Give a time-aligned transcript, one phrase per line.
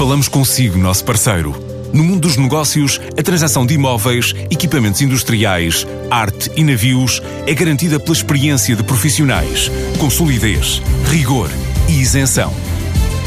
[0.00, 1.54] Falamos consigo, nosso parceiro.
[1.92, 8.00] No mundo dos negócios, a transação de imóveis, equipamentos industriais, arte e navios é garantida
[8.00, 11.50] pela experiência de profissionais, com solidez, rigor
[11.86, 12.50] e isenção.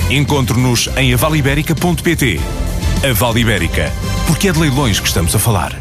[0.09, 2.41] Encontre-nos em avaliberica.pt.
[3.07, 3.91] A Vale Ibérica,
[4.25, 5.79] porque é de leilões que estamos a falar.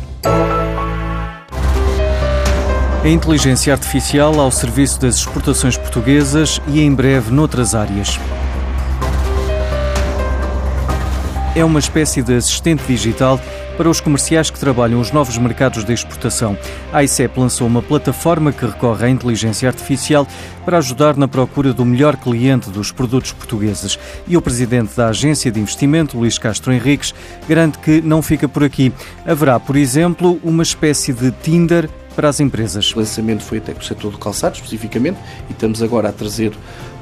[3.02, 8.20] A inteligência artificial ao serviço das exportações portuguesas e em breve noutras áreas.
[11.54, 13.38] É uma espécie de assistente digital
[13.76, 16.56] para os comerciais que trabalham os novos mercados de exportação.
[16.90, 20.26] A ICEP lançou uma plataforma que recorre à inteligência artificial
[20.64, 23.98] para ajudar na procura do melhor cliente dos produtos portugueses.
[24.26, 27.14] E o presidente da agência de investimento, Luís Castro Henriques,
[27.46, 28.90] garante que não fica por aqui.
[29.26, 32.94] Haverá, por exemplo, uma espécie de Tinder para as empresas.
[32.94, 35.18] O lançamento foi até com o setor do calçado, especificamente,
[35.50, 36.52] e estamos agora a trazer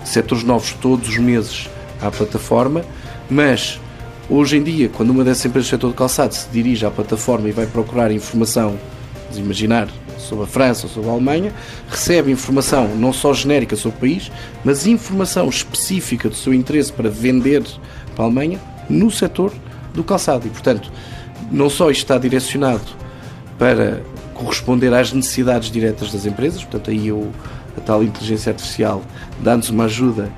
[0.05, 1.69] setores novos todos os meses
[2.03, 2.85] à plataforma,
[3.31, 3.79] mas
[4.31, 7.49] hoje em dia, quando uma dessas empresas do setor do calçado se dirige à plataforma
[7.49, 8.79] e vai procurar informação,
[9.25, 11.53] vamos imaginar, sobre a França ou sobre a Alemanha,
[11.89, 14.31] recebe informação não só genérica sobre o país,
[14.65, 17.65] mas informação específica do seu interesse para vender
[18.15, 19.53] para a Alemanha no setor
[19.93, 20.47] do calçado.
[20.47, 20.93] E, portanto,
[21.51, 22.85] não só isto está direcionado
[23.59, 24.03] para
[24.35, 27.31] corresponder às necessidades diretas das empresas, portanto, aí eu,
[27.77, 29.03] a tal inteligência artificial
[29.41, 30.31] dá-nos uma ajuda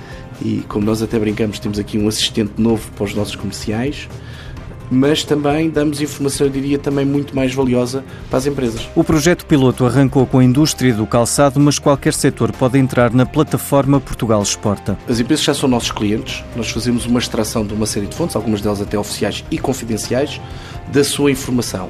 [0.45, 4.09] e, como nós até brincamos, temos aqui um assistente novo para os nossos comerciais,
[4.91, 8.87] mas também damos informação, eu diria, também muito mais valiosa para as empresas.
[8.95, 13.25] O projeto piloto arrancou com a indústria do calçado, mas qualquer setor pode entrar na
[13.25, 14.99] plataforma Portugal Exporta.
[15.09, 18.37] As empresas já são nossos clientes, nós fazemos uma extração de uma série de fontes,
[18.37, 20.41] algumas delas até oficiais e confidenciais,
[20.93, 21.89] da sua informação.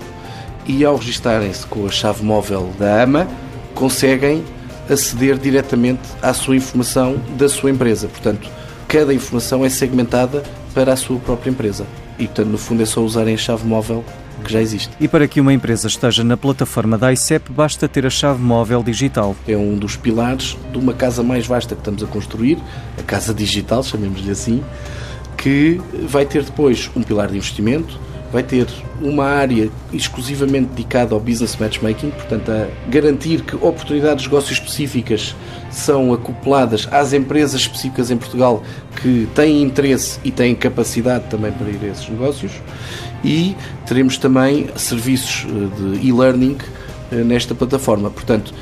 [0.64, 3.26] E ao registarem-se com a chave móvel da AMA,
[3.74, 4.44] conseguem
[4.88, 8.08] aceder diretamente à sua informação da sua empresa.
[8.08, 8.48] Portanto,
[8.88, 10.42] cada informação é segmentada
[10.74, 11.86] para a sua própria empresa.
[12.18, 14.04] E, portanto, no fundo é só usarem a chave móvel
[14.42, 14.90] que já existe.
[15.00, 18.82] E para que uma empresa esteja na plataforma da ICEP, basta ter a chave móvel
[18.82, 19.36] digital.
[19.46, 22.58] É um dos pilares de uma casa mais vasta que estamos a construir,
[22.98, 24.62] a casa digital, chamemos-lhe assim,
[25.36, 27.98] que vai ter depois um pilar de investimento,
[28.32, 28.66] vai ter
[29.00, 35.36] uma área exclusivamente dedicada ao business matchmaking, portanto, a garantir que oportunidades de negócio específicas
[35.70, 38.62] são acopladas às empresas específicas em Portugal
[39.00, 42.52] que têm interesse e têm capacidade também para ir a esses negócios.
[43.22, 43.54] E
[43.86, 46.56] teremos também serviços eh, de e-learning
[47.12, 48.10] eh, nesta plataforma.
[48.10, 48.52] Portanto,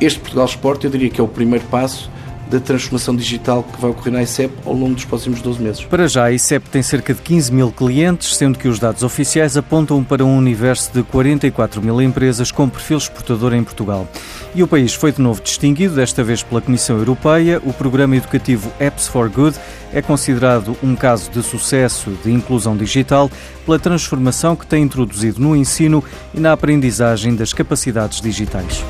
[0.00, 2.10] este Portugal Sport eu diria que é o primeiro passo
[2.48, 5.84] da transformação digital que vai ocorrer na ICEP ao longo dos próximos 12 meses.
[5.84, 9.56] Para já, a ICEP tem cerca de 15 mil clientes, sendo que os dados oficiais
[9.56, 14.08] apontam para um universo de 44 mil empresas com perfil exportador em Portugal.
[14.54, 17.60] E o país foi de novo distinguido, desta vez pela Comissão Europeia.
[17.64, 19.56] O programa educativo Apps for Good
[19.92, 23.30] é considerado um caso de sucesso de inclusão digital
[23.64, 26.02] pela transformação que tem introduzido no ensino
[26.32, 28.84] e na aprendizagem das capacidades digitais.